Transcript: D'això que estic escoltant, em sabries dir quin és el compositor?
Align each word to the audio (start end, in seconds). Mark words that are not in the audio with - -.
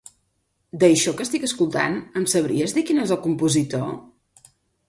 D'això 0.83 1.13
que 1.19 1.25
estic 1.29 1.45
escoltant, 1.49 1.99
em 2.21 2.27
sabries 2.33 2.75
dir 2.79 2.87
quin 2.89 3.05
és 3.05 3.15
el 3.17 3.23
compositor? 3.27 3.93